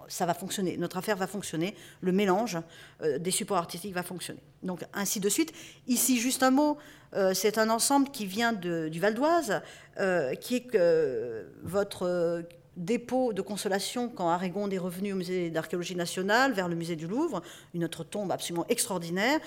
[0.07, 2.57] ça va fonctionner, notre affaire va fonctionner, le mélange
[3.01, 4.41] euh, des supports artistiques va fonctionner.
[4.63, 5.53] Donc ainsi de suite.
[5.87, 6.77] Ici, juste un mot,
[7.13, 9.61] euh, c'est un ensemble qui vient du Val d'Oise,
[9.99, 12.45] euh, qui est que votre
[12.77, 17.07] dépôt de consolation quand Aragon est revenu au musée d'archéologie nationale, vers le musée du
[17.07, 17.41] Louvre,
[17.73, 19.39] une autre tombe absolument extraordinaire,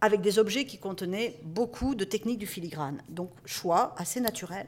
[0.00, 3.00] avec des objets qui contenaient beaucoup de techniques du filigrane.
[3.08, 4.66] Donc choix assez naturel.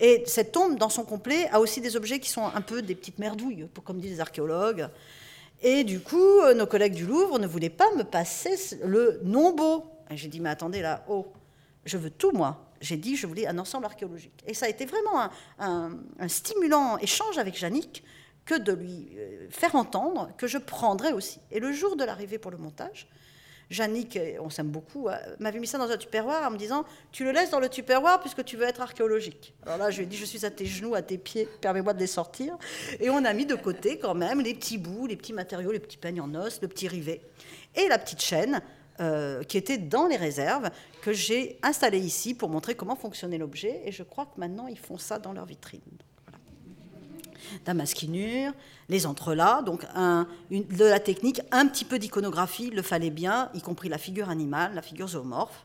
[0.00, 2.94] Et cette tombe, dans son complet, a aussi des objets qui sont un peu des
[2.94, 4.88] petites merdouilles, comme disent les archéologues.
[5.62, 9.54] Et du coup, euh, nos collègues du Louvre ne voulaient pas me passer le non
[9.54, 9.84] beau.
[10.10, 11.26] J'ai dit, mais attendez là, oh,
[11.84, 12.71] je veux tout moi.
[12.82, 14.42] J'ai dit, je voulais un ensemble archéologique.
[14.46, 18.04] Et ça a été vraiment un, stimulant échange avec Yannick
[18.44, 21.40] que de lui euh, faire entendre que je prendrais aussi.
[21.52, 23.08] Et le jour de l'arrivée pour le montage,
[23.72, 27.24] Jannick, on s'aime beaucoup, euh, m'avait mis ça dans un tupperware en me disant Tu
[27.24, 29.54] le laisses dans le tupperware puisque tu veux être archéologique.
[29.64, 31.94] Alors là, je lui ai dit Je suis à tes genoux, à tes pieds, permets-moi
[31.94, 32.58] de les sortir.
[33.00, 35.80] Et on a mis de côté quand même les petits bouts, les petits matériaux, les
[35.80, 37.22] petits peignes en os, le petit rivet
[37.74, 38.60] et la petite chaîne.
[39.00, 43.80] Euh, qui était dans les réserves, que j'ai installée ici pour montrer comment fonctionnait l'objet.
[43.86, 45.80] Et je crois que maintenant, ils font ça dans leur vitrine.
[47.64, 48.52] Damasquinure,
[48.90, 49.86] les entrelacs, donc
[50.50, 54.74] de la technique, un petit peu d'iconographie, le fallait bien, y compris la figure animale,
[54.74, 55.64] la figure zoomorphe,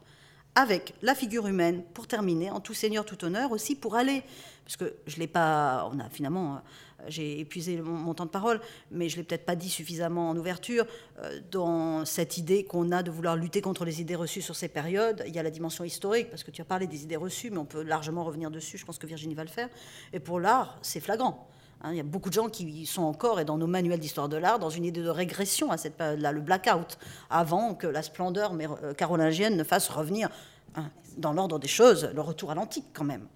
[0.58, 4.24] avec la figure humaine pour terminer, en tout seigneur, tout honneur, aussi pour aller,
[4.65, 8.60] parce que je l'ai pas, on a finalement, euh, j'ai épuisé mon, temps de parole,
[8.89, 10.88] mais je l'ai peut-être pas dit suffisamment en ouverture,
[11.22, 14.67] euh, dans cette idée qu'on a de vouloir lutter contre les idées reçues sur ces
[14.67, 17.52] périodes, il y a la dimension historique, parce que tu as parlé des idées reçues,
[17.52, 19.70] mais on peut largement revenir dessus, je pense que Virginie va le faire,
[20.12, 21.48] et pour l'art, c'est flagrant.
[21.82, 24.30] Hein, il y a beaucoup de gens qui sont encore, et dans nos manuels d'histoire
[24.30, 26.98] de l'art, dans une idée de régression à cette période-là, le blackout,
[27.30, 30.30] avant que la splendeur euh, carolingienne ne fasse revenir
[30.76, 33.28] hein, dans l'ordre des choses, le retour à l'antique quand même.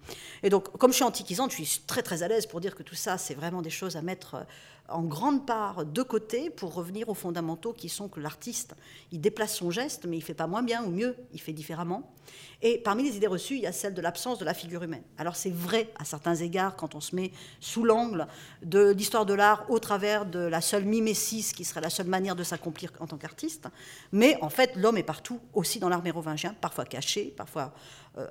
[0.42, 2.82] Et donc, comme je suis antiquisante, je suis très très à l'aise pour dire que
[2.82, 4.44] tout ça, c'est vraiment des choses à mettre euh,
[4.92, 8.74] en grande part de côté pour revenir aux fondamentaux qui sont que l'artiste,
[9.10, 12.12] il déplace son geste, mais il fait pas moins bien ou mieux, il fait différemment.
[12.60, 15.02] Et parmi les idées reçues, il y a celle de l'absence de la figure humaine.
[15.18, 18.26] Alors c'est vrai à certains égards quand on se met sous l'angle
[18.62, 22.36] de l'histoire de l'art au travers de la seule mimésis qui serait la seule manière
[22.36, 23.68] de s'accomplir en tant qu'artiste,
[24.12, 27.72] mais en fait l'homme est partout, aussi dans l'art mérovingien, parfois caché, parfois
[28.18, 28.26] euh,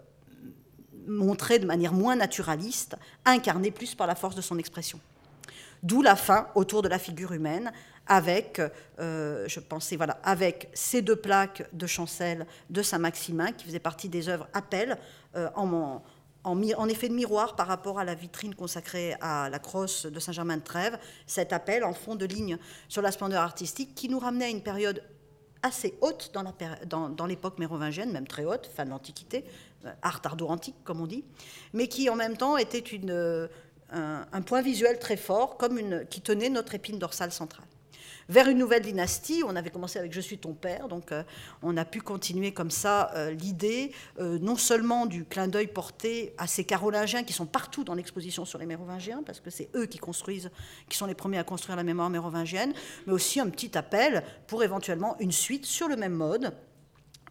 [1.08, 2.96] montré de manière moins naturaliste,
[3.26, 5.00] incarné plus par la force de son expression.
[5.84, 7.72] D'où la fin autour de la figure humaine,
[8.08, 8.62] avec,
[10.24, 14.98] avec ces deux plaques de Chancel de Saint-Maximin, qui faisaient partie des œuvres Appel,
[15.56, 16.02] en,
[16.44, 20.98] en, effet de miroir par rapport à la vitrine consacrée à la crosse de Saint-Germain-de-Trèves,
[21.28, 22.58] cet appel en fond de ligne
[22.88, 25.04] sur la splendeur artistique qui nous ramenait à une période
[25.64, 29.46] assez haute dans l'époque mérovingienne, même très haute, fin de l'Antiquité,
[29.86, 31.24] euh, art ardo-antique comme on dit,
[31.74, 33.48] mais qui en même temps était une, euh,
[33.92, 37.66] un, point visuel très fort, comme une, qui tenait notre épine dorsale centrale
[38.30, 39.44] vers une nouvelle dynastie.
[39.46, 41.24] On avait commencé avec Je suis ton père, donc euh,
[41.62, 46.34] on a pu continuer comme ça euh, l'idée euh, non seulement du clin d'œil porté
[46.38, 49.86] à ces carolingiens qui sont partout dans l'exposition sur les mérovingiens, parce que c'est eux
[49.86, 50.50] qui construisent,
[50.90, 52.74] qui sont les premiers à construire la mémoire mérovingienne,
[53.06, 56.54] mais aussi un petit appel pour éventuellement une suite sur le même mode.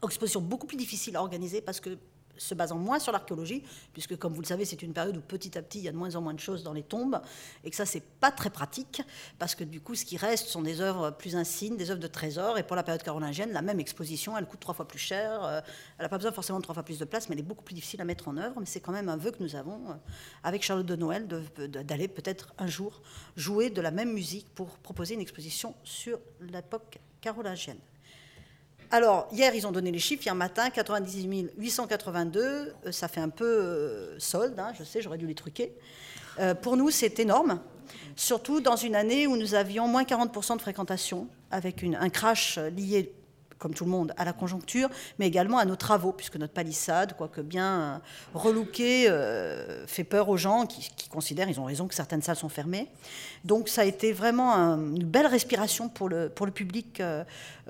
[0.04, 1.98] Exposition beaucoup plus difficile à organiser parce que
[2.40, 3.62] se basant moins sur l'archéologie,
[3.92, 5.92] puisque comme vous le savez, c'est une période où petit à petit, il y a
[5.92, 7.20] de moins en moins de choses dans les tombes,
[7.64, 9.02] et que ça, c'est pas très pratique,
[9.38, 12.06] parce que du coup, ce qui reste sont des œuvres plus insignes, des œuvres de
[12.06, 15.44] trésors, et pour la période carolingienne, la même exposition, elle coûte trois fois plus cher,
[15.44, 15.60] euh,
[15.98, 17.64] elle n'a pas besoin forcément de trois fois plus de place, mais elle est beaucoup
[17.64, 19.90] plus difficile à mettre en œuvre, mais c'est quand même un vœu que nous avons,
[19.90, 19.94] euh,
[20.42, 23.02] avec Charlotte de Noël, d'aller peut-être un jour
[23.36, 27.78] jouer de la même musique pour proposer une exposition sur l'époque carolingienne.
[28.92, 30.24] Alors, hier, ils ont donné les chiffres.
[30.24, 32.40] Hier matin, 98 882.
[32.40, 35.72] Euh, ça fait un peu euh, solde, hein, je sais, j'aurais dû les truquer.
[36.40, 37.60] Euh, pour nous, c'est énorme,
[38.16, 43.12] surtout dans une année où nous avions moins 40% de fréquentation, avec un crash lié
[43.60, 44.88] comme tout le monde, à la conjoncture,
[45.20, 48.00] mais également à nos travaux, puisque notre palissade, quoique bien
[48.34, 49.08] relookée,
[49.86, 52.88] fait peur aux gens qui, considèrent, ils ont raison, que certaines salles sont fermées.
[53.44, 57.00] Donc ça a été vraiment une belle respiration pour le, pour le public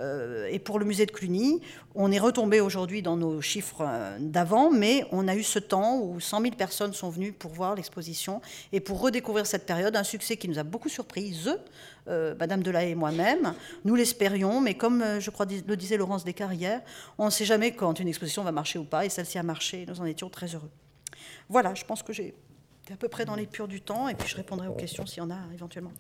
[0.01, 1.61] euh, et pour le musée de Cluny,
[1.95, 5.99] on est retombé aujourd'hui dans nos chiffres euh, d'avant, mais on a eu ce temps
[5.99, 8.41] où 100 000 personnes sont venues pour voir l'exposition
[8.73, 11.37] et pour redécouvrir cette période, un succès qui nous a beaucoup surpris,
[12.09, 13.55] euh, Madame Delahaye et moi-même.
[13.85, 16.83] Nous l'espérions, mais comme je crois le disait Laurence Descarrières,
[17.19, 19.85] on ne sait jamais quand une exposition va marcher ou pas, et celle-ci a marché,
[19.89, 20.71] nous en étions très heureux.
[21.49, 22.35] Voilà, je pense que j'ai
[22.85, 25.07] été à peu près dans les purs du temps, et puis je répondrai aux questions
[25.07, 25.93] s'il y en a éventuellement.